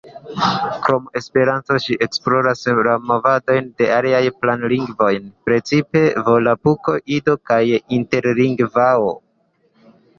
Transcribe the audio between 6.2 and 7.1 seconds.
volapuko,